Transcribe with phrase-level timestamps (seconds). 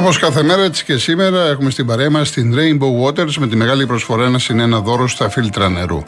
[0.00, 3.56] Όπως κάθε μέρα, έτσι και σήμερα, έχουμε στην παρέα μας την Rainbow Waters με τη
[3.56, 6.02] μεγάλη προσφορά ένα συν ένα δώρο στα φίλτρα νερού.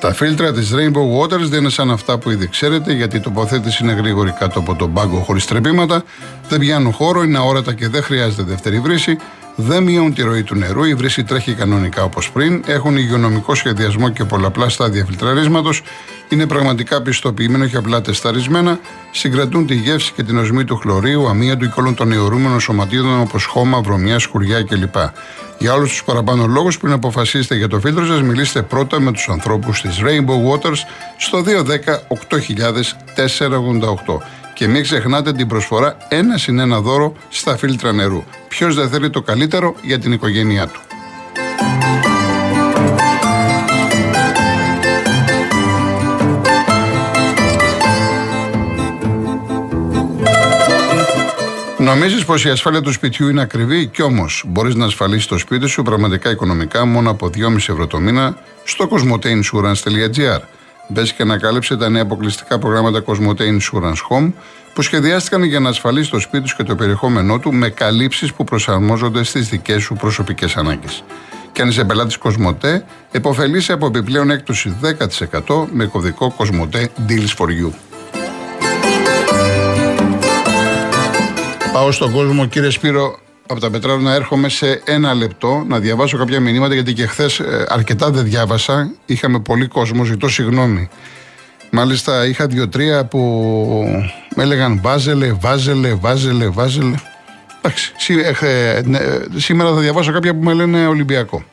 [0.00, 3.82] Τα φίλτρα της Rainbow Waters δεν είναι σαν αυτά που ήδη ξέρετε, γιατί η τοποθέτηση
[3.82, 6.02] είναι γρήγορη κάτω από τον πάγκο χωρίς τρεπήματα,
[6.48, 9.16] δεν πιάνουν χώρο, είναι αόρατα και δεν χρειάζεται δεύτερη βρύση,
[9.60, 14.08] δεν μειώνουν τη ροή του νερού, η βρύση τρέχει κανονικά όπως πριν, έχουν υγειονομικό σχεδιασμό
[14.08, 15.82] και πολλαπλά στάδια φιλτραρίσματος,
[16.28, 18.80] είναι πραγματικά πιστοποιημένο και απλά τεσταρισμένα,
[19.10, 23.44] συγκρατούν τη γεύση και την οσμή του χλωρίου, αμύαντου και όλων των αιωρούμενων σωματίδων όπως
[23.44, 24.96] χώμα, βρωμιά, σκουριά κλπ.
[25.58, 29.28] Για όλους τους παραπάνω λόγους, πριν αποφασίσετε για το φίλτρο σας, μιλήστε πρώτα με τους
[29.28, 30.78] ανθρώπους της Rainbow Waters
[31.16, 32.96] στο 210 8000
[34.58, 38.24] Και μην ξεχνάτε την προσφορά ένα συν ένα δώρο στα φίλτρα νερού.
[38.48, 40.80] Ποιος δεν θέλει το καλύτερο για την οικογένειά του.
[51.78, 55.66] Νομίζεις πως η ασφάλεια του σπιτιού είναι ακριβή, κι όμως μπορείς να ασφαλίσεις το σπίτι
[55.66, 60.57] σου πραγματικά οικονομικά μόνο από 2,5 ευρώ το μήνα στο cosmoteinsurance.gr.
[60.88, 64.32] Μπε και ανακάλυψε τα νέα αποκλειστικά προγράμματα Cosmote Insurance Home
[64.74, 68.44] που σχεδιάστηκαν για να ασφαλίσει το σπίτι σου και το περιεχόμενό του με καλύψεις που
[68.44, 71.02] προσαρμόζονται στις δικές σου προσωπικές ανάγκες.
[71.52, 72.80] Και αν είσαι πελάτης Cosmote,
[73.10, 74.76] επωφελείσαι από επιπλέον έκπτωση
[75.48, 77.70] 10% με κωδικό Cosmote Deals for You.
[81.72, 83.18] Πάω στον κόσμο, κύριε Σπύρο,
[83.50, 87.40] από τα πετράλα να έρχομαι σε ένα λεπτό να διαβάσω κάποια μηνύματα γιατί και χθες
[87.68, 88.90] αρκετά δεν διάβασα.
[89.06, 90.88] Είχαμε πολύ κόσμο, ζητώ συγγνώμη.
[91.70, 93.18] Μάλιστα είχα δύο-τρία που
[94.34, 96.94] με έλεγαν βάζελε, βάζελε, βάζελε, βάζελε.
[97.62, 97.92] Εντάξει,
[98.40, 98.98] ε, ναι,
[99.36, 101.44] σήμερα θα διαβάσω κάποια που με λένε Ολυμπιακό.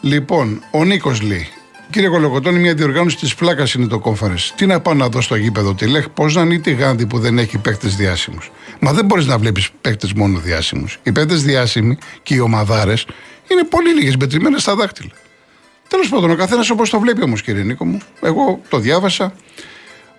[0.00, 1.48] Λοιπόν, ο Νίκος λέει,
[1.90, 4.34] Κύριε Κολοκοτώνη, μια διοργάνωση της πλάκας είναι το κόμφαρε.
[4.56, 7.18] Τι να πάω να δω στο γήπεδο, τη λέχ, πώς να είναι τη γάνδη που
[7.18, 8.50] δεν έχει παίκτες διάσημους.
[8.80, 10.98] Μα δεν μπορείς να βλέπεις παίκτες μόνο διάσημους.
[11.02, 13.06] Οι παίκτες διάσημοι και οι ομαδάρες
[13.50, 15.10] είναι πολύ λίγες μετρημένε στα δάχτυλα.
[15.88, 17.98] Τέλος πάντων, ο καθένας όπως το βλέπει όμως, κύριε Νίκο μου.
[18.20, 19.32] Εγώ το διάβασα.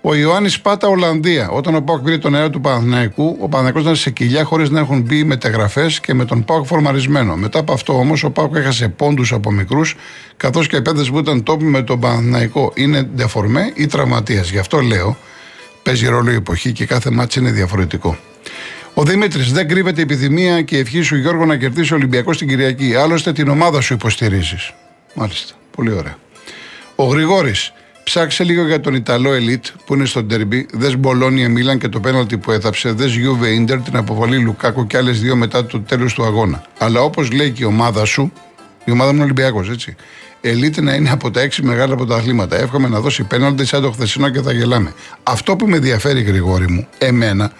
[0.04, 1.50] Ο Ιωάννης Πάτα, Ολλανδία.
[1.50, 4.80] Όταν ο Πάοκ πήρε τον αέρα του Παναθηναϊκού, ο Παναθηναϊκός ήταν σε κοιλιά χωρίς να
[4.80, 7.36] έχουν μπει μεταγραφές και με τον Πάοκ φορμαρισμένο.
[7.36, 9.96] Μετά από αυτό όμως, ο Πάοκ έχασε πόντους από μικρούς,
[10.38, 14.50] καθώς και οι παίδε που ήταν τόποι με τον Παναθηναϊκό είναι ντεφορμέ ή τραυματίας.
[14.50, 15.18] Γι' αυτό λέω,
[15.84, 18.18] παίζει ρόλο η εποχή και κάθε μάτσο είναι διαφορετικό.
[18.94, 22.36] Ο Δημήτρης, δεν κρύβεται η επιθυμία και η ευχή σου, Γιώργο, να κερδίσει ο Ολυμπιακός
[22.36, 22.96] στην Κυριακή.
[22.96, 24.74] Άλλωστε την ομάδα σου υποστηρίζεις.
[25.14, 25.54] Μάλιστα.
[25.76, 26.16] Πολύ ωραία.
[26.96, 27.74] Ο Γρηγόρης,
[28.04, 30.68] Ψάξε λίγο για τον Ιταλό Ελίτ που είναι στο ντερμπι.
[30.74, 32.92] Δες Μπολόνια Μίλαν και το πέναλτι που έθαψε.
[32.92, 36.64] Δες Γιούβε Ιντερ την αποβολή Λουκάκου και άλλες δύο μετά το τέλος του αγώνα.
[36.78, 38.32] Αλλά όπως λέει και η ομάδα σου,
[38.86, 39.96] η ομάδα μου είναι Ολυμπιακός, έτσι.
[40.42, 42.58] Ελίτ να είναι από τα έξι μεγάλα πρωταθλήματα.
[42.58, 44.94] Εύχομαι να δώσει πέναλτι σαν το χθεσινό και θα γελάμε.
[45.24, 47.52] Αυτό που με ενδιαφέρει, Γρηγόρη μου, εμένα,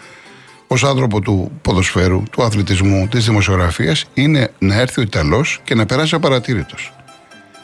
[0.68, 5.86] ως άνθρωπο του ποδοσφαίρου, του αθλητισμού, της δημοσιογραφίας, είναι να έρθει ο Ιταλός και να
[5.86, 6.94] περάσει απαρατήρητος.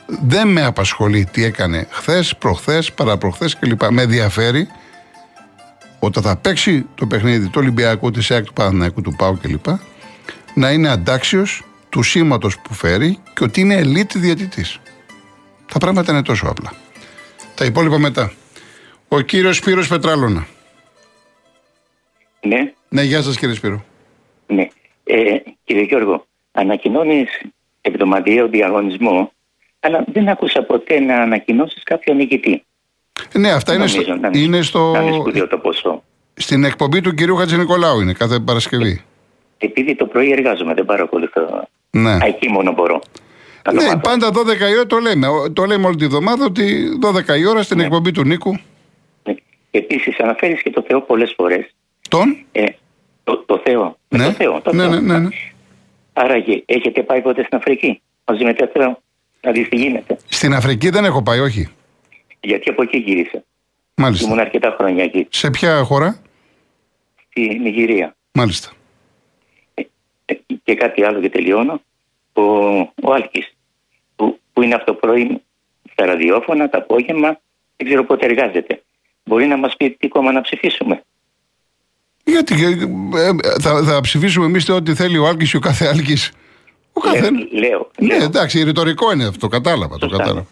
[0.07, 3.81] Δεν με απασχολεί τι έκανε χθες, προχθές, παραπροχθές κλπ.
[3.91, 4.67] Με ενδιαφέρει
[5.99, 9.65] όταν θα παίξει το παιχνίδι του Ολυμπιακού, της ΕΚ, του Παναναϊκού, του ΠΑΟ κλπ.
[10.53, 14.79] να είναι αντάξιος του σήματος που φέρει και ότι είναι ελίτ διαιτητής.
[15.73, 16.73] Τα πράγματα είναι τόσο απλά.
[17.55, 18.31] Τα υπόλοιπα μετά.
[19.07, 20.47] Ο κύριος Σπύρος Πετράλωνα.
[22.41, 22.73] Ναι.
[22.89, 23.85] Ναι, γεια σας κύριε Σπύρο.
[24.47, 24.67] Ναι.
[25.03, 27.41] Ε, κύριε Γιώργο, ανακοινώνεις
[27.81, 29.31] εβδομαδιαίο διαγωνισμό
[29.79, 32.63] αλλά δεν άκουσα ποτέ να ανακοινώσεις κάποιο νικητή.
[33.33, 34.91] Ναι, αυτά είναι, στο, να είναι στο.
[34.91, 36.03] Να είναι σπουδαίο το ποσό.
[36.33, 39.01] Στην εκπομπή του κυρίου Χατζηνικολάου είναι κάθε Παρασκευή.
[39.57, 41.67] Επειδή το πρωί εργάζομαι, δεν παρακολουθώ.
[41.89, 42.17] Ναι.
[42.21, 43.01] Εκεί μόνο μπορώ.
[43.73, 44.33] Ναι, πάντα 12
[44.69, 45.27] η ώρα το λέμε.
[45.53, 46.87] Το λέμε όλη τη βδομάδα ότι
[47.29, 47.83] 12 η ώρα στην ναι.
[47.83, 48.59] εκπομπή του Νίκου.
[49.23, 49.35] Ναι.
[49.71, 51.75] Επίσης, αναφέρεις και το Θεό πολλές φορές.
[52.09, 52.63] Τον; Ε,
[53.23, 53.97] το, το Θεό.
[54.07, 54.23] Ναι.
[54.23, 54.61] το Θεό.
[54.61, 54.89] Το ναι, Θεό.
[54.89, 55.29] ναι, ναι, ναι.
[56.13, 59.01] Άραγε, έχετε πάει ποτέ στην Αφρική μαζί με το Θεό;
[59.41, 61.69] Να δει τι γίνεται; Στην Αφρική δεν έχω πάει, όχι.
[62.39, 63.43] Γιατί από εκεί γύρισα.
[63.95, 64.25] Μάλιστα.
[64.25, 65.27] Ήμουν αρκετά χρόνια εκεί.
[65.29, 66.21] Σε ποια χώρα;
[67.29, 68.15] Στη Νιγηρία.
[68.31, 68.71] Μάλιστα.
[69.73, 69.81] Ε,
[70.25, 70.33] ε,
[70.63, 71.81] και κάτι άλλο και τελειώνω.
[72.33, 72.41] Ο,
[72.79, 73.55] ο Άλκης,
[74.15, 75.41] που, που είναι αυτό πρωί
[75.91, 77.39] στα ραδιόφωνα, τα απόγευμα,
[77.75, 78.83] δεν ξέρω πότε εργάζεται.
[79.23, 81.03] Μπορεί να μας πει τι κόμμα να ψηφίσουμε;
[82.23, 82.53] Γιατί
[83.15, 83.29] ε,
[83.61, 86.31] θα, θα ψηφίσουμε εμείς ό,τι θέλει ο Άλκης και ο κάθε Άλκης.
[86.97, 87.29] Ο κάθε...
[87.51, 88.23] Λέω, Ναι, λέω.
[88.23, 89.97] εντάξει, ρητορικό είναι αυτό, το κατάλαβα.
[89.97, 90.23] Το Σωστά.
[90.23, 90.47] κατάλαβα.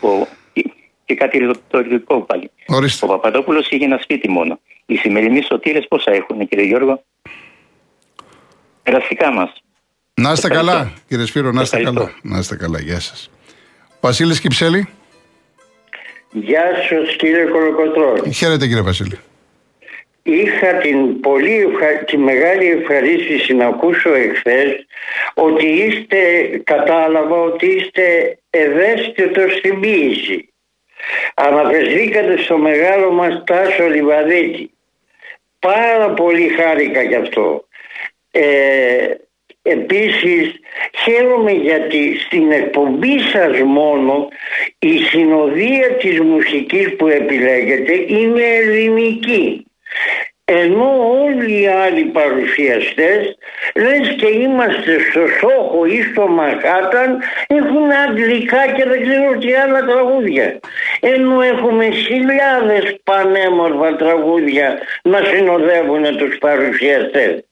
[0.00, 0.64] Ο, και,
[1.04, 2.50] και κάτι ρητορικό πάλι.
[2.66, 3.06] Ορίστε.
[3.06, 4.60] Ο Παπαδόπουλος είχε ένα σπίτι μόνο.
[4.86, 7.02] Οι σημερινοί σωτήρες πόσα έχουν, κύριε Γιώργο;
[8.82, 9.52] Περαστικά μας.
[10.14, 10.72] Να είστε Ευχαριστώ.
[10.76, 12.04] καλά, κύριε Σπύρο, να είστε Ευχαριστώ.
[12.04, 12.18] καλά.
[12.22, 13.30] Να είστε καλά, γεια σας.
[14.00, 14.88] Βασίλης Κυψέλη.
[16.32, 18.32] Γεια σου κύριε Κολοκοτρώνη.
[18.32, 19.18] Χαίρετε, κύριε Βασίλη.
[20.32, 21.66] Είχα την, πολύ,
[22.06, 24.86] τη μεγάλη ευχαρίστηση να ακούσω εχθές
[25.34, 26.18] ότι είστε,
[26.64, 30.52] κατάλαβα ότι είστε ευαίσθητος στην ποίηση.
[31.34, 34.70] Αναφερθήκατε στο μεγάλο μας Τάσο Λιβαδίτη.
[35.58, 37.64] Πάρα πολύ χάρηκα γι' αυτό.
[38.30, 39.14] Ε,
[39.62, 40.60] Επίσης
[41.04, 44.28] χαίρομαι γιατί στην εκπομπή σας μόνο
[44.78, 49.64] η συνοδεία της μουσικής που επιλέγετε είναι ελληνική.
[50.44, 50.90] Ενώ
[51.24, 53.38] όλοι οι άλλοι παρουσιαστές
[53.74, 59.84] λες και είμαστε στο Σόχο ή στο Μαχάταν έχουν αγγλικά και δεν ξέρω τι άλλα
[59.84, 60.60] τραγούδια.
[61.00, 67.49] Ενώ έχουμε χιλιάδες πανέμορφα τραγούδια να συνοδεύουν τους παρουσιαστές.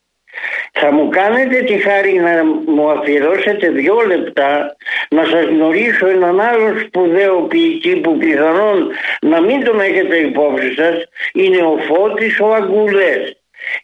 [0.72, 4.76] Θα μου κάνετε τη χάρη να μου αφιερώσετε δύο λεπτά
[5.10, 8.88] να σας γνωρίσω έναν άλλο σπουδαίο ποιητή που πιθανόν
[9.20, 10.94] να μην τον έχετε υπόψη σας
[11.32, 13.36] είναι ο Φώτης ο Αγκουλές.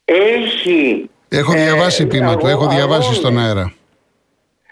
[0.04, 1.10] Έχει...
[1.28, 3.72] Έχω ε, διαβάσει ε, πείμα του, έχω διαβάσει στον αέρα.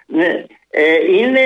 [0.07, 1.41] Ναι, ε, είναι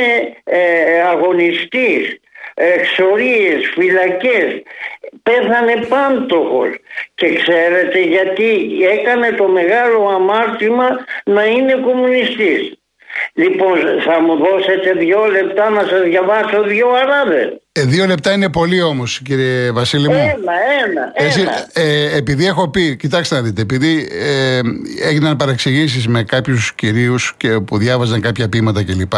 [0.44, 2.21] ε, αγωνιστής
[2.56, 4.62] εξορίες, φυλακές
[5.23, 6.69] πέθανε πάντοχος
[7.14, 8.49] και ξέρετε γιατί
[8.99, 10.88] έκανε το μεγάλο αμάρτημα
[11.25, 12.79] να είναι κομμουνιστής
[13.32, 13.76] λοιπόν
[14.06, 18.82] θα μου δώσετε δύο λεπτά να σας διαβάσω δύο αράδες ε, δύο λεπτά είναι πολύ
[18.82, 20.14] όμως κύριε Βασίλη μου.
[20.14, 20.52] Ένα,
[20.87, 24.61] ένα, Εσύ, ε, επειδή έχω πει, κοιτάξτε να δείτε, επειδή ε,
[25.09, 29.12] έγιναν παρεξηγήσεις με κάποιους κυρίους και που διάβαζαν κάποια ποίηματα κλπ.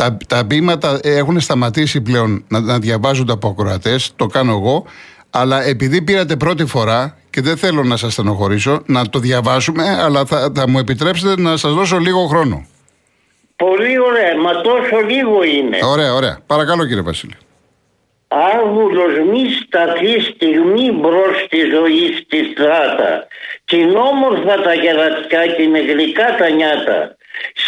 [0.00, 4.84] Τα, τα ποίηματα έχουν σταματήσει πλέον να, να διαβάζονται από ακροατές, το κάνω εγώ.
[5.30, 10.24] Αλλά επειδή πήρατε πρώτη φορά και δεν θέλω να σας στενοχωρήσω, να το διαβάσουμε, αλλά
[10.24, 12.66] θα, θα μου επιτρέψετε να σας δώσω λίγο χρόνο.
[13.56, 15.78] Πολύ ωραία, μα τόσο λίγο είναι.
[15.82, 16.38] Ωραία, ωραία.
[16.46, 17.36] Παρακαλώ κύριε Βασίλη.
[18.28, 23.26] Άγουλος μη σταθεί στιγμή μπρος στη ζωή στη στράτα.
[23.64, 27.16] Την όμορφα τα γερατικά και είναι γλυκά τα νιάτα.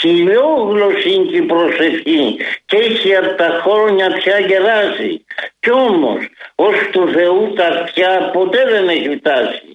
[0.03, 5.25] Χιλιόγλωση και η προσευχή και έχει από τα χρόνια πια γεράσει.
[5.61, 6.19] Κι όμως
[6.55, 9.72] ως του Θεού τα αυτιά ποτέ δεν έχει φτάσει.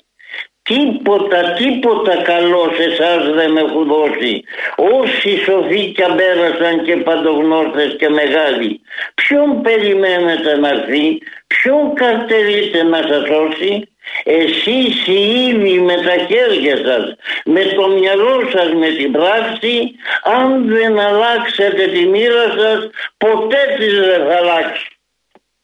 [0.67, 4.43] Τίποτα, τίποτα καλό σε εσάς δεν έχουν δώσει.
[4.75, 8.81] Όσοι σοφοί κι πέρασαν και παντογνώστες και μεγάλοι.
[9.13, 11.17] Ποιον περιμένετε να έρθει,
[11.47, 13.87] ποιον καρτερείτε να σας σώσει;
[14.23, 17.15] Εσείς οι ίδιοι με τα χέρια σας,
[17.45, 19.91] με το μυαλό σας, με την πράξη,
[20.23, 24.87] αν δεν αλλάξετε τη μοίρα σας, ποτέ της δεν θα αλλάξει.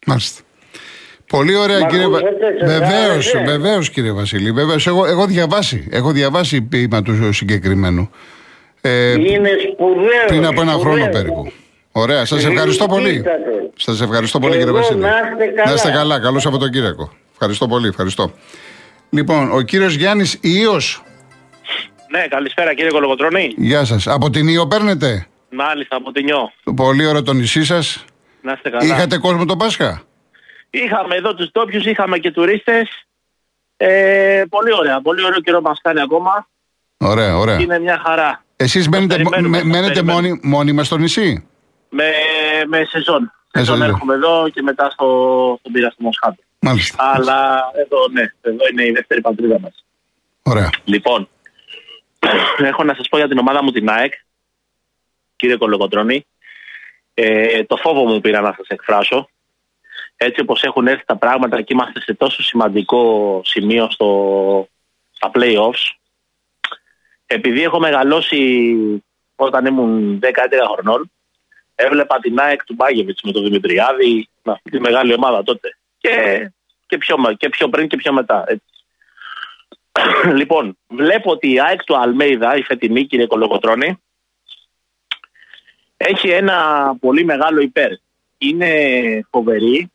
[0.05, 0.41] Μάλιστα.
[1.37, 2.29] Πολύ ωραία Μα κύριε Βασίλη.
[3.45, 4.51] Βεβαίως, κύριε Βασίλη.
[4.51, 4.87] Βεβαίως.
[4.87, 8.09] Εγώ, έχω διαβάσει, έχω διαβάσει ποίημα του συγκεκριμένου.
[8.81, 10.25] Ε, Είναι σπουδαίο.
[10.27, 11.51] Πριν από ένα χρόνο περίπου.
[11.91, 13.23] Ωραία, σας ευχαριστώ πολύ.
[13.75, 14.99] Σας ευχαριστώ πολύ, κύριε Βασίλη.
[14.99, 15.67] Να είστε καλά.
[15.67, 16.19] Να είστε καλά.
[16.19, 17.11] Καλό Σαββατοκύριακο.
[17.31, 18.31] Ευχαριστώ πολύ, ευχαριστώ.
[19.09, 21.03] Λοιπόν, ο κύριος Γιάννης Ιως.
[22.11, 23.53] Ναι, καλησπέρα κύριε Κολογοτρόνη.
[23.57, 24.07] Γεια σας.
[24.07, 26.51] Από την Ιω παίρνετε; Μάλιστα, από την Ιω.
[26.75, 28.05] Πολύ ωραίο το νησί σας.
[28.41, 28.85] Να είστε καλά.
[28.85, 30.01] Είχατε κόσμο το Πάσχα;
[30.75, 33.05] Είχαμε εδώ τους ντόπιους, είχαμε και τουρίστες.
[33.77, 35.01] Ε, πολύ ωραία.
[35.01, 36.47] Πολύ ωραίο καιρό μας κάνει ακόμα.
[36.97, 37.59] Ωραία, ωραία.
[37.59, 38.43] Είναι μια χαρά.
[38.55, 39.23] Εσείς μένετε,
[39.63, 41.47] μένετε μόνοι, μόνιμα στο νησί;
[41.89, 42.11] Με,
[42.67, 43.33] με σεζόν.
[43.51, 45.05] Σεζόν έρχομαι εδώ και μετά στο,
[45.59, 46.41] στον πύρα στο Μοσχάτο.
[46.59, 47.11] Μάλιστα.
[47.13, 49.85] Αλλά εδώ, ναι, εδώ είναι η δεύτερη πατρίδα μας.
[50.43, 50.69] Ωραία.
[50.83, 51.29] Λοιπόν,
[52.71, 54.13] έχω να σας πω για την ομάδα μου την ΑΕΚ,
[55.35, 56.25] κύριε Κολοκοτρώνη.
[57.13, 59.29] Ε, το φόβο μου πήρα να σας εκφράσω
[60.23, 64.67] έτσι όπως έχουν έρθει τα πράγματα και είμαστε σε τόσο σημαντικό σημείο στο,
[65.11, 65.95] στα play-offs
[67.25, 68.67] επειδή έχω μεγαλώσει
[69.35, 70.29] όταν ήμουν 10-11
[70.73, 71.11] χρονών
[71.75, 76.51] έβλεπα την ΑΕΚ του Μπάγεβιτς με τον Δημητριάδη με αυτή τη μεγάλη ομάδα τότε και,
[76.85, 78.65] και, πιο, και πιο πριν και πιο μετά έτσι.
[80.39, 83.97] λοιπόν, βλέπω ότι η ΑΕΚ του Αλμέιδα, η φετινή κύριε Κολοκοτρώνη,
[85.97, 86.57] έχει ένα
[86.99, 87.91] πολύ μεγάλο υπέρ.
[88.37, 88.69] Είναι
[89.29, 89.91] φοβερή,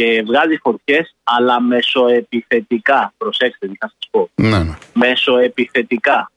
[0.00, 3.12] και βγάζει φωτιέ, αλλά μεσοεπιθετικά.
[3.18, 4.30] Προσέξτε τι θα σας πω.
[4.34, 4.76] Ναι, ναι.
[4.94, 6.30] Μεσοεπιθετικά.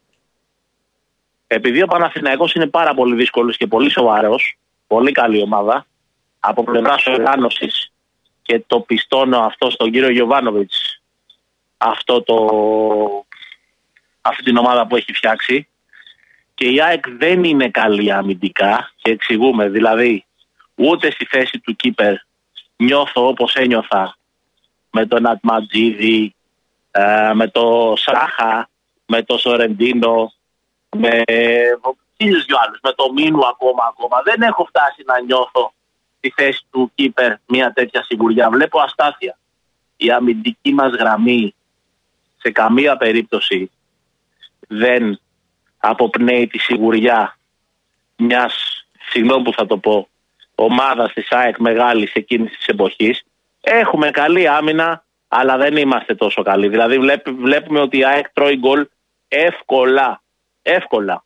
[1.48, 5.86] Επειδή ο Παναθηναϊκός είναι πάρα πολύ δύσκολος και πολύ σοβαρός, πολύ καλή ομάδα,
[6.40, 7.92] από πλευράς οργάνωσης
[8.42, 11.02] και το πιστώνω αυτό στον κύριο Γιωβάνοβιτς,
[11.78, 12.36] αυτό το,
[14.22, 15.68] αυτή την ομάδα που έχει φτιάξει.
[16.54, 20.26] Και η ΑΕΚ δεν είναι καλή αμυντικά και εξηγούμε, δηλαδή
[20.76, 22.16] ούτε στη θέση του κύπερ
[22.76, 24.18] νιώθω όπως ένιωθα
[24.92, 26.36] με τον Ατματζίδη,
[26.92, 28.70] ε, με το Σάχα,
[29.06, 30.34] με το Σορεντίνο,
[30.98, 31.24] με
[32.18, 34.22] χίλιους δυο άλλους, με το Μίνου ακόμα ακόμα.
[34.24, 35.74] Δεν έχω φτάσει να νιώθω
[36.20, 38.50] τη θέση του Κίπερ μια τέτοια σιγουριά.
[38.50, 39.38] Βλέπω αστάθεια.
[39.98, 41.56] Η αμυντική μας γραμμή
[42.38, 43.72] σε καμία περίπτωση
[44.68, 45.20] δεν
[45.78, 47.38] αποπνέει τη σιγουριά
[48.16, 50.08] μιας, συγγνώμη που θα το πω,
[50.56, 53.24] ομάδας της ΑΕΚ μεγάλης εκείνης της εποχής.
[53.62, 56.68] Έχουμε καλή άμυνα, αλλά δεν είμαστε τόσο καλοί.
[56.68, 57.00] Δηλαδή
[57.38, 58.88] βλέπουμε ότι η ΑΕΚ τρώει γκολ
[59.28, 60.22] εύκολα.
[60.62, 61.24] Εύκολα.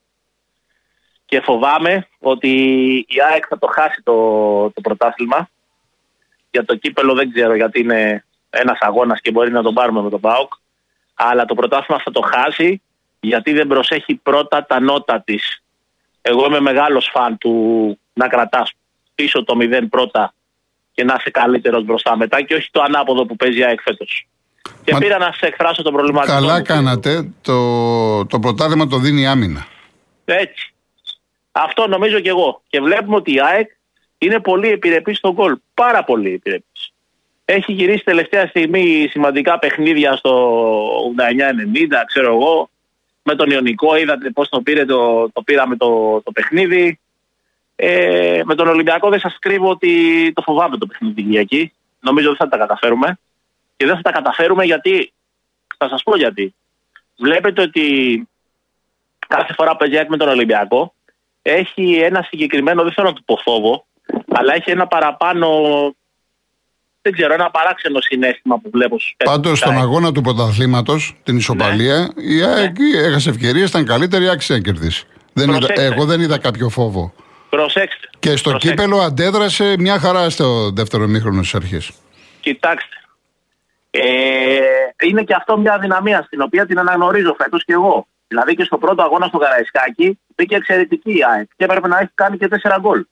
[1.26, 2.50] Και φοβάμαι ότι
[3.08, 4.14] η ΑΕΚ θα το χάσει το,
[4.72, 5.50] το πρωτάθλημα.
[6.52, 10.10] Για το κύπελο δεν ξέρω γιατί είναι ένας αγώνας και μπορεί να τον πάρουμε με
[10.10, 10.54] τον ΠΑΟΚ.
[11.14, 12.82] Αλλά το πρωτάθλημα θα το χάσει
[13.20, 15.64] γιατί δεν προσέχει πρώτα τα νότα της.
[16.22, 18.72] Εγώ είμαι μεγάλος φαν του να κρατάς
[19.18, 20.34] πίσω το μηδέν πρώτα
[20.92, 24.28] και να είσαι καλύτερος μπροστά μετά και όχι το ανάποδο που παίζει η ΑΕΚ φέτος.
[24.84, 25.00] Και Μα...
[25.00, 26.40] πήρα να σε εκφράσω τον προβληματισμό.
[26.40, 27.32] Καλά κάνατε.
[27.42, 29.68] Το, το πρωτάθλημα το δίνει άμυνα.
[30.26, 30.74] Έτσι.
[31.52, 32.62] Αυτό νομίζω και εγώ.
[32.68, 33.70] Και βλέπουμε ότι η ΑΕΚ
[34.18, 35.58] είναι πολύ επιρρεπής στον γκολ.
[35.74, 36.94] Πάρα πολύ επιρρεπής.
[37.46, 40.34] Έχει γυρίσει τελευταία στιγμή σημαντικά παιχνίδια στο
[41.18, 42.70] 89-90, ξέρω εγώ.
[43.24, 47.00] Με τον Ιωνικό είδατε πώς το πήρε το, το πήραμε το, το παιχνίδι.
[47.80, 49.92] Ε, με τον Ολυμπιακό δεν σας κρύβω ότι
[50.36, 51.74] το φοβάμαι το παιχνίδι την Κυριακή.
[52.00, 53.20] Νομίζω ότι θα τα καταφέρουμε.
[53.78, 55.14] Και δεν θα τα καταφέρουμε γιατί.
[55.78, 56.56] Θα σας πω γιατί.
[57.18, 58.28] Βλέπετε ότι
[59.28, 60.94] κάθε φορά που παίζει με τον Ολυμπιακό
[61.42, 63.86] έχει ένα συγκεκριμένο, δεν θέλω να του πω φόβο,
[64.28, 65.50] αλλά έχει ένα παραπάνω.
[67.02, 71.98] Δεν ξέρω, ένα παράξενο συνέστημα που βλέπω στους Πάντως στον αγώνα του πρωταθλήματος, την ισοπαλία,
[72.16, 72.24] ναι.
[72.24, 73.00] η ΑΕΚ ναι.
[73.00, 75.06] έχασε ευκαιρίες, ήταν καλύτερη, άξιζε να κερδίσει.
[75.34, 77.14] Δεν είδα, εγώ δεν είδα κάποιο φόβο.
[77.50, 78.10] Προσέξτε.
[78.20, 78.84] Και στο Προσέξτε.
[78.84, 81.92] κύπελο αντέδρασε μια χαρά στο δεύτερο μήχρονο της αρχής.
[82.40, 82.96] Κοιτάξτε.
[83.90, 84.60] Ε,
[85.04, 88.08] είναι και αυτό μια δυναμία στην οποία την αναγνωρίζω φέτος και εγώ.
[88.28, 92.12] Δηλαδή και στο πρώτο αγώνα στο Καραϊσκάκι μπήκε εξαιρετική η ΑΕΚ και έπρεπε να έχει
[92.16, 93.06] κάνει και τέσσερα γκολ.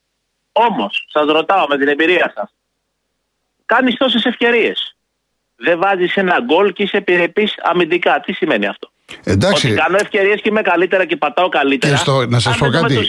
[0.52, 2.54] Όμως, σας ρωτάω με την εμπειρία σας,
[3.66, 4.96] κάνεις τόσες ευκαιρίες.
[5.56, 8.20] Δεν βάζεις ένα γκολ και είσαι επιρρεπής αμυντικά.
[8.20, 8.90] Τι σημαίνει αυτό;
[9.24, 9.68] Εντάξει.
[9.68, 11.94] Ότι κάνω ευκαιρίες και είμαι καλύτερα και πατάω καλύτερα.
[11.94, 13.08] Και στο, να σας πω κάτι.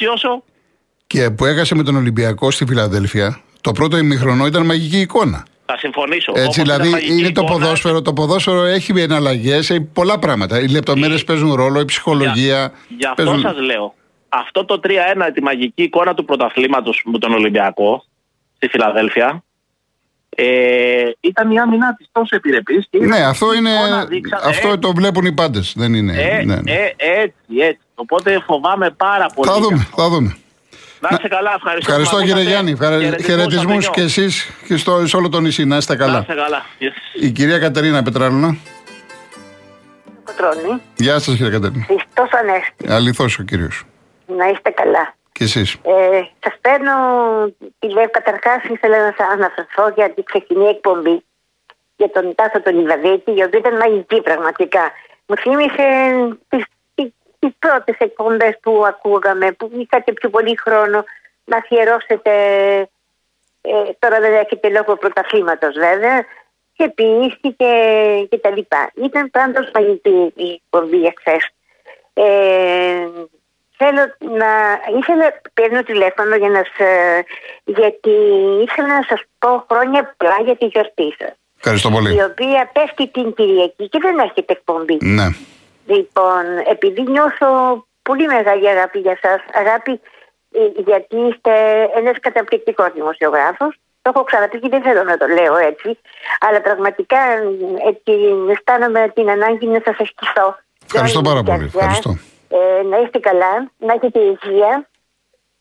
[1.06, 5.46] Και που έχασε με τον Ολυμπιακό στη Φιλαδέλφια, το πρώτο ημιχρονό ήταν μαγική εικόνα.
[5.66, 6.32] Θα συμφωνήσω.
[6.34, 8.02] Έτσι, δηλαδή είναι το ποδόσφαιρο.
[8.02, 10.60] Το ποδόσφαιρο έχει εναλλαγές, έχει πολλά πράγματα.
[10.60, 12.72] Οι λεπτομέρειες παίζουν ρόλο, η ψυχολογία.
[12.88, 13.40] Γι' αυτό παίζουν...
[13.40, 13.94] σας λέω.
[14.28, 14.90] Αυτό το 3-1,
[15.34, 18.04] τη μαγική εικόνα του πρωταθλήματος με τον Ολυμπιακό
[18.56, 19.44] στη Φιλαδέλφια,
[20.28, 22.88] ε, ήταν η άμυνά της τόσο επιρρεπής.
[22.90, 23.70] Ναι, αυτό είναι.
[24.44, 25.72] αυτό το βλέπουν οι πάντες.
[25.76, 26.12] Δεν είναι.
[26.12, 26.72] Ε, ναι, ναι.
[26.72, 27.80] Ε, έτσι, έτσι.
[27.94, 29.50] Οπότε φοβάμαι πάρα πολύ.
[29.50, 30.36] Θα δούμε, θα δούμε.
[31.00, 31.90] Να είστε καλά, ευχαριστώ.
[31.92, 32.76] Ευχαριστώ κύριε Γιάννη.
[33.24, 35.64] Χαιρετισμούς και εσείς και στο, σε όλο το νησί.
[35.64, 36.12] Να είστε καλά.
[36.12, 36.64] Να είστε καλά.
[36.80, 37.22] Yes.
[37.22, 38.56] Η κυρία Κατερίνα Πετράλουνα.
[40.24, 40.80] Κοτρώνη.
[40.96, 41.84] Γεια σας κύριε Κατερίνα.
[41.84, 42.92] Χριστός Ανέστη.
[42.92, 43.84] Αληθώς ο κύριος.
[44.26, 45.14] Να είστε καλά.
[45.32, 45.72] Και εσείς.
[45.72, 46.92] Ε, Σας παίρνω
[47.78, 48.10] τηλέφωνο.
[48.10, 51.24] Καταρχάς ήθελα να σας αναφερθώ για την ξεκινή εκπομπή
[51.96, 54.90] για τον Τάσο τον Ιβαδίτη, η οποία ήταν μαγική πραγματικά.
[55.26, 55.86] Μου θύμισε
[56.48, 56.64] τις
[57.46, 61.04] τις πρώτες εκπομπές που ακούγαμε, που είχατε πιο πολύ χρόνο
[61.44, 62.32] να αφιερώσετε.
[63.60, 66.24] Ε, τώρα δεν έχετε λόγω πρωταθλήματος βέβαια.
[66.76, 67.66] Και ποιήθηκε
[68.30, 68.90] και τα λοιπά.
[68.94, 71.36] Ήταν πάντως μαγική η εκπομπή εχθέ.
[72.12, 73.06] Ε,
[73.76, 74.50] θέλω να.
[74.98, 76.62] ήθελα, παίρνω τηλέφωνο για να
[77.64, 78.10] γιατί
[78.68, 81.32] ήθελα να σας πω χρόνια πολλά για τη γιορτή σας.
[81.56, 82.14] Ευχαριστώ πολύ.
[82.14, 84.98] Η οποία πέφτει την Κυριακή και δεν έχετε εκπομπή.
[85.00, 85.26] Ναι.
[85.86, 87.48] Λοιπόν, επειδή νιώθω
[88.02, 90.00] πολύ μεγάλη αγάπη για σας, αγάπη
[90.52, 91.52] ε, γιατί είστε
[91.94, 95.98] ένας καταπληκτικός δημοσιογράφος, το έχω ξαναπεί και δεν θέλω να το λέω έτσι,
[96.40, 97.18] αλλά πραγματικά
[97.86, 98.12] έτσι
[98.50, 100.58] αισθάνομαι την ανάγκη να σας ευχηθώ.
[100.84, 101.64] Ευχαριστώ πάρα πολύ.
[101.64, 102.10] Ευχαριστώ.
[102.48, 104.88] Ε, να είστε καλά, να έχετε υγεία,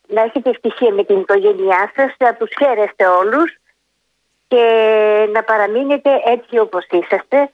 [0.07, 3.57] να έχετε ευτυχία με την οικογένειά σας, να τους χαίρεστε όλους
[4.47, 4.63] και
[5.33, 7.51] να παραμείνετε έτσι όπως είσαστε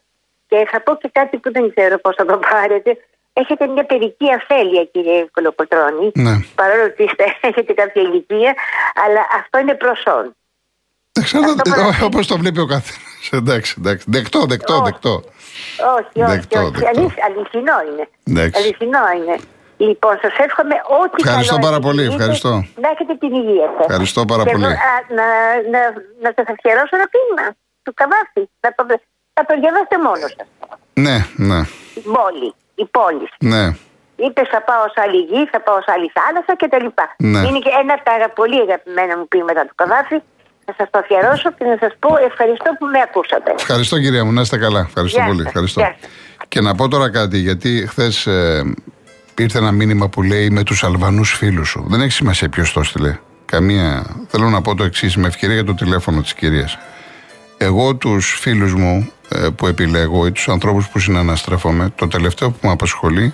[0.51, 2.91] και θα πω και κάτι που δεν ξέρω πώς θα το πάρετε.
[3.33, 6.07] Έχετε μια παιδική αφέλεια, κύριε Κολοκοτρόνη.
[6.25, 6.33] Ναι.
[6.55, 8.53] Παρόλο ότι είστε, έχετε κάποια ηλικία,
[9.03, 10.25] αλλά αυτό είναι προσόν.
[12.07, 13.29] Όπως το βλέπει ο καθένας.
[13.39, 14.05] Εντάξει, εντάξει.
[14.09, 14.83] Δεκτό, δεκτό, όχι.
[14.83, 15.13] δεκτό.
[15.97, 16.31] Όχι, όχι.
[16.31, 16.71] Δεκτό, όχι.
[16.71, 17.11] Δεκτό.
[17.27, 18.05] αληθινό είναι.
[18.29, 18.61] Εντάξει.
[18.61, 19.35] Αληθινό είναι.
[19.77, 22.03] Λοιπόν, σας εύχομαι ό,τι Ευχαριστώ πάρα πολύ.
[22.03, 22.53] Ευχαριστώ.
[22.83, 23.85] Να έχετε την υγεία σας.
[23.87, 24.63] Ευχαριστώ πάρα πολύ.
[24.63, 24.73] να,
[25.17, 25.27] να,
[25.73, 25.81] να,
[26.23, 27.47] να σας αφιερώσω ένα ποίημα
[27.83, 28.43] του Καβάφη.
[28.63, 28.83] Να το,
[29.33, 30.47] θα το διαβάσετε μόνος σας.
[31.05, 31.17] Ναι,
[31.49, 31.59] ναι.
[31.99, 32.49] Η πόλη.
[32.83, 33.27] Η πόλη.
[33.53, 33.63] Ναι.
[34.25, 36.87] Είπε θα πάω σε άλλη γη, θα πάω σε άλλη θάλασσα κτλ.
[37.33, 37.41] Ναι.
[37.47, 40.17] Είναι και ένα από τα πολύ αγαπημένα μου ποίηματα του Καβάφη.
[40.65, 43.49] Θα σας το αφιερώσω και να σας πω ευχαριστώ που με ακούσατε.
[43.59, 44.79] Ευχαριστώ κυρία μου, να είστε καλά.
[44.79, 45.37] Ευχαριστώ Γεια πολύ.
[45.41, 45.47] σας.
[45.47, 45.79] Ευχαριστώ.
[45.81, 45.95] Γεια
[46.47, 48.73] Και να πω τώρα κάτι, γιατί χθες ε,
[49.37, 51.85] ήρθε ένα μήνυμα που λέει με τους Αλβανούς φίλους σου.
[51.89, 53.19] Δεν έχει σημασία ποιος το έστειλε.
[53.45, 54.05] Καμία.
[54.27, 56.77] Θέλω να πω το εξής, με ευκαιρία για το τηλέφωνο της κυρίας.
[57.63, 62.57] Εγώ τους φίλους μου ε, που επιλέγω ή τους ανθρώπους που συναναστρέφομαι, το τελευταίο που
[62.61, 63.33] με απασχολεί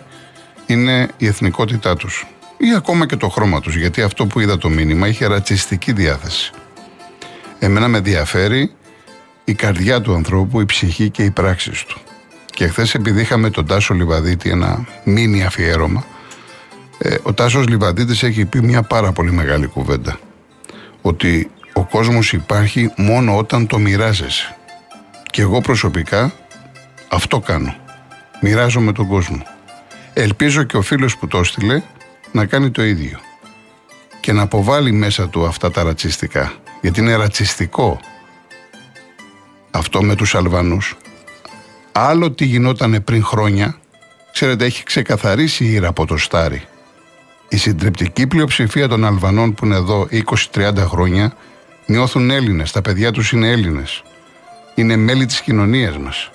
[0.66, 4.70] είναι η εθνικότητά τους ή ακόμα και το χρώμα τους, γιατί αυτό που είδα το
[4.70, 6.52] μήνυμα είχε ρατσιστική διάθεση.
[7.60, 8.72] Εμένα με ενδιαφέρει
[9.44, 12.00] η καρδιά του ανθρώπου, η ψυχή και οι πράξεις του.
[12.46, 16.06] Και χθες επειδή είχαμε τον Τάσο Λιβαδίτη ένα μίνι αφιέρωμα,
[16.98, 20.20] ε, ο Τάσος Λιβαδίτης έχει πει μια πάρα πολύ μεγάλη κουβέντα.
[21.02, 24.56] Ότι ο κόσμος υπάρχει μόνο όταν το μοιράζεσαι.
[25.24, 26.34] Και εγώ προσωπικά
[27.08, 27.76] αυτό κάνω.
[28.42, 29.44] Μοιράζομαι τον κόσμο.
[30.14, 31.82] Ελπίζω και ο φίλος που το έστειλε
[32.32, 33.20] να κάνει το ίδιο.
[34.20, 36.54] Και να αποβάλει μέσα του αυτά τα ρατσιστικά.
[36.82, 38.00] Γιατί είναι ρατσιστικό
[39.72, 40.98] αυτό με τους Αλβανούς.
[41.92, 43.78] Άλλο τι γινόταν πριν χρόνια,
[44.32, 46.64] ξέρετε έχει ξεκαθαρίσει η ήρα από το Στάρι.
[47.50, 50.08] Η συντριπτική πλειοψηφία των Αλβανών που είναι εδώ
[50.54, 51.34] 20-30 χρόνια
[51.88, 54.04] νιώθουν Έλληνες, τα παιδιά τους είναι Έλληνες.
[54.76, 56.30] Είναι μέλη της κοινωνίας μας.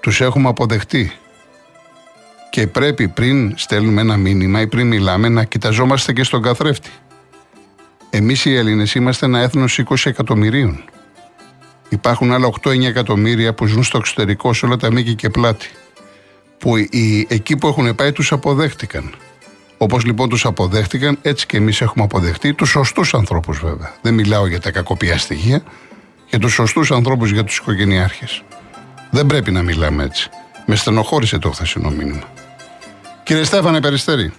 [0.00, 1.12] Τους έχουμε αποδεχτεί.
[2.50, 6.90] Και πρέπει πριν στέλνουμε ένα μήνυμα ή πριν μιλάμε να κοιταζόμαστε και στον καθρέφτη.
[8.10, 10.84] Εμείς οι Έλληνες είμαστε ένα έθνος 20 εκατομμυρίων.
[11.88, 15.68] Υπάρχουν άλλα 8-9 εκατομμύρια που ζουν στο εξωτερικό σε όλα τα μήκη και πλάτη.
[16.58, 19.14] Που οι, εκεί που έχουν πάει τους αποδέχτηκαν.
[19.78, 23.92] Όπως λοιπόν τους αποδέχτηκαν, έτσι και εμείς έχουμε αποδεχτεί τους σωστούς ανθρώπους βέβαια.
[24.02, 25.62] Δεν μιλάω για τα κακοπιά στοιχεία,
[26.26, 28.42] για τους σωστούς ανθρώπους, για τους οικογενειάρχες.
[29.10, 30.30] Δεν πρέπει να μιλάμε έτσι.
[30.66, 32.22] Με στενοχώρησε το χθεσινό μήνυμα.
[33.22, 34.32] Κύριε Στέφανε Περιστέρη.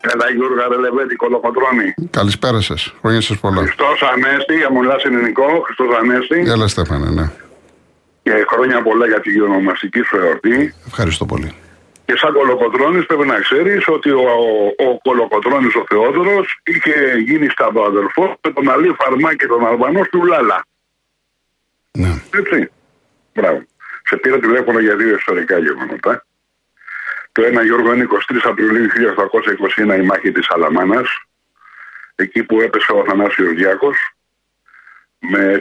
[0.00, 1.94] Έλα Γιώργα Ρελεβέτη, κολοκοτρώνη.
[2.10, 2.94] Καλησπέρα σας.
[3.00, 3.62] Χρόνια σας πολλά.
[3.62, 6.50] Χριστός Ανέστη, αμουλά ελληνικό, Χριστός Ανέστη.
[6.50, 7.30] Έλα Στέφανε, ναι.
[8.22, 10.74] Και χρόνια πολλά για την ονομαστική σου εορτή.
[10.86, 11.54] Ευχαριστώ πολύ.
[12.04, 14.20] Και σαν κολοκοτρώνης πρέπει να ξέρεις ότι ο,
[14.78, 19.66] ο, ο κολοκοτρώνης ο Θεόδωρος είχε γίνει στα αδερφό με τον Αλή Φαρμά και τον
[19.66, 20.64] Αλβανό του Λάλα.
[21.92, 22.22] Ναι.
[22.34, 22.70] Έτσι.
[23.34, 23.62] Μπράβο.
[24.04, 26.24] Σε πήρα τηλέφωνο για δύο ιστορικά γεγονότα.
[27.32, 28.88] Το ένα Γιώργο είναι 23 Απριλίου
[29.76, 31.08] 1821 η μάχη της Αλαμάνας.
[32.14, 33.96] Εκεί που έπεσε ο Αθανάσιος Διάκος
[35.18, 35.60] με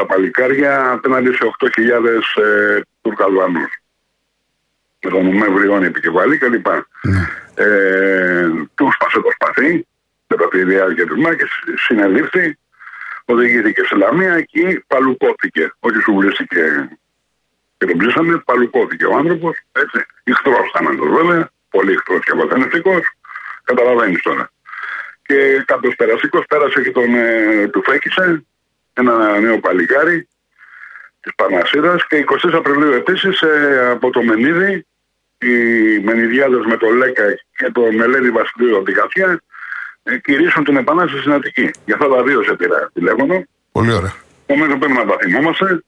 [0.00, 3.85] 400 παλικάρια απέναντι σε 8.000 ε, Τουρκαλβανούς
[5.06, 6.66] με τον Μεύριον επικεφαλή κλπ.
[6.66, 7.22] Ναι.
[7.54, 9.86] Ε, του σπάσε το σπαθί
[10.26, 11.44] με τη διάρκεια τη μάχη,
[11.86, 12.58] συνελήφθη,
[13.24, 15.72] οδηγήθηκε σε Λαμία και παλουκώθηκε.
[15.80, 16.88] Όχι σουβλίστηκε
[17.76, 19.56] και τον ψήσαμε, παλουκώθηκε ο άνθρωπος.
[19.72, 20.06] Έτσι.
[20.24, 23.00] Ιχτρό θάνατο βέβαια, πολύ ηχτρό και βασανιστικό.
[23.64, 24.50] Καταλαβαίνεις τώρα.
[25.22, 28.44] Και κάποιος περαστικός πέρασε και τον ε, του φέκησε
[28.92, 30.28] ένα νέο παλικάρι
[31.20, 34.86] της Πανασίδα και 20 Απριλίου επίση ε, από το Μενίδη
[35.38, 37.24] οι Μενιδιάδε με το Λέκα
[37.56, 39.40] και το Μελέδη Βασιλείο από την
[40.02, 41.70] ε, κηρύσουν την επανάσταση στην Αττική.
[41.84, 43.44] Για αυτά τα δύο σε πήρα τηλέφωνο.
[43.72, 44.14] Πολύ ωραία.
[44.46, 45.82] Νομίζω πρέπει να τα θυμόμαστε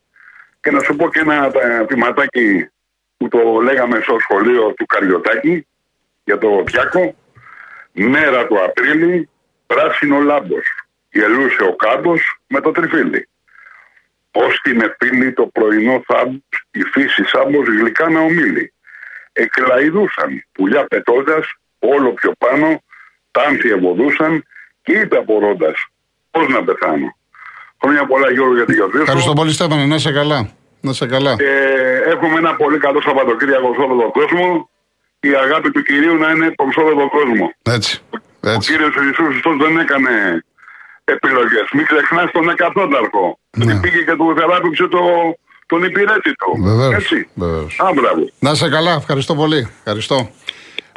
[0.61, 1.51] και να σου πω και ένα
[1.87, 2.69] ποιηματάκι
[3.17, 5.67] που το λέγαμε στο σχολείο του Καριωτάκη
[6.25, 7.15] για το Πιάκο.
[7.93, 9.29] Μέρα του Απρίλη,
[9.67, 10.67] πράσινο λάμπος.
[11.11, 13.29] Γελούσε ο κάμπος με το τριφύλι.
[14.31, 18.73] Πώς την εφήλει το πρωινό θάμπος, η φύση σάμπος γλυκά να ομίλει
[19.45, 21.45] εκλαϊδούσαν πουλιά πετώντας
[21.79, 22.83] όλο πιο πάνω,
[23.31, 24.45] τάνθη ευωδούσαν
[24.83, 25.87] και είπε απορώντας
[26.31, 27.17] πώς να πεθάνω.
[27.81, 30.51] Χρόνια πολλά Γιώργο για την γιορτή Ευχαριστώ πολύ Στέφανε, να είσαι καλά.
[30.81, 31.33] Να είσαι καλά.
[31.39, 34.71] Ε, έχουμε ένα πολύ καλό Σαββατοκύριακο σε όλο τον κόσμο.
[35.21, 37.53] Η αγάπη του κυρίου να είναι τον σε όλο τον κόσμο.
[37.63, 38.03] Έτσι.
[38.41, 38.73] Έτσι.
[38.73, 40.45] Ο κύριος Ιησούς δεν έκανε
[41.05, 41.67] επιλογές.
[41.73, 43.39] Μην ξεχνάς τον εκατόνταρχο.
[43.57, 43.81] Ναι.
[43.81, 45.01] Πήγε και του θεράπηξε το,
[45.69, 46.63] τον υπηρέτη του.
[46.63, 47.29] Βεβαίως, Έτσι.
[47.35, 47.77] Βεβαίως.
[47.81, 48.31] Α, μπράβο.
[48.39, 49.69] Να είσαι καλά, ευχαριστώ πολύ.
[49.79, 50.31] Ευχαριστώ.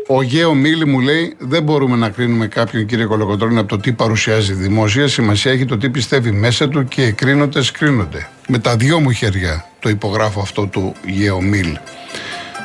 [0.08, 3.92] Ο Γέο Μίλη μου λέει: Δεν μπορούμε να κρίνουμε κάποιον κύριε Κολοκοτρόνη από το τι
[3.92, 5.08] παρουσιάζει δημόσια.
[5.08, 8.30] Σημασία έχει το τι πιστεύει μέσα του και οι κρίνοντε κρίνονται.
[8.48, 11.78] Με τα δυο μου χέρια το υπογράφω αυτό του Γέο Μίλ.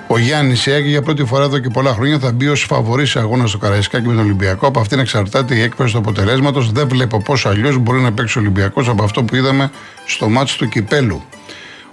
[0.08, 3.18] Ο Γιάννης Σιάκη για πρώτη φορά εδώ και πολλά χρόνια θα μπει ως φαβορής σε
[3.18, 4.66] αγώνας στο Καραϊσκάκι με τον Ολυμπιακό.
[4.66, 6.72] Από αυτήν εξαρτάται η έκπληξη του αποτελέσματος.
[6.72, 9.70] Δεν βλέπω πώς αλλιώς μπορεί να παίξει ο Ολυμπιακός από αυτό που είδαμε
[10.06, 11.22] στο μάτσο του Κυπέλου.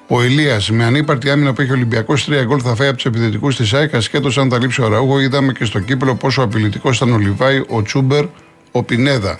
[0.08, 3.06] Ο Ηλίας με ανύπαρτη άμυνα που έχει ο Ολυμπιακός, τρία γκολ θα φάει από τους
[3.06, 3.94] επιθετικούς της ΑΕΚ.
[3.96, 7.64] Ασχέτως αν τα λείψει ο Ραούγο, είδαμε και στο κύπελο πόσο απειλητικός ήταν ο Λιβάη,
[7.68, 8.26] ο Τσούμπερ,
[8.72, 9.40] ο Πινέδα.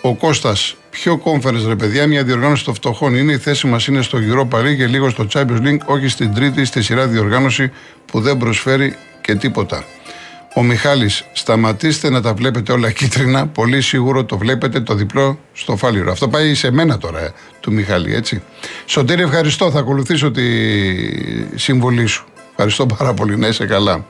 [0.00, 3.32] Ο Κώστας, πιο κόμφερε ρε παιδιά, μια διοργάνωση των φτωχών είναι.
[3.32, 6.64] Η θέση μας είναι στο γυρό Παρή και λίγο στο Champions League, όχι στην τρίτη
[6.64, 7.70] στη σειρά διοργάνωση
[8.06, 9.84] που δεν προσφέρει και τίποτα.
[10.54, 13.46] Ο Μιχάλης, σταματήστε να τα βλέπετε όλα κίτρινα.
[13.46, 16.12] Πολύ σίγουρο το βλέπετε το διπλό στο φάλιρο.
[16.12, 18.42] Αυτό πάει σε μένα τώρα, ε, του Μιχάλη, έτσι.
[18.86, 19.70] Σωτήρη, ευχαριστώ.
[19.70, 20.42] Θα ακολουθήσω τη
[21.54, 22.24] συμβολή σου.
[22.50, 23.36] Ευχαριστώ πάρα πολύ.
[23.36, 24.04] Να είσαι καλά.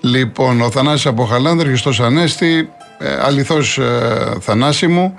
[0.00, 5.14] Λοιπόν, ο Θανάσης από Χαλάνδρη, Χριστός Ανέστη, ε, αληθώς ε, Θανάση μου.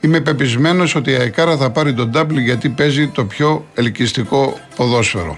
[0.00, 5.36] Είμαι πεπισμένος ότι η Αεκάρα θα πάρει τον double γιατί παίζει το πιο ελκυστικό ποδόσφαιρο.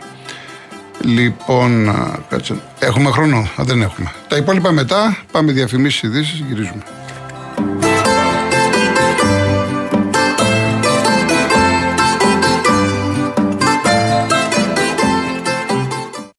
[1.04, 2.54] Λοιπόν, α, κάτσε.
[2.78, 4.12] Έχουμε χρόνο, Α, δεν έχουμε.
[4.28, 6.82] Τα υπόλοιπα μετά, πάμε διαφημίσεις ειδήσεις, γυρίζουμε.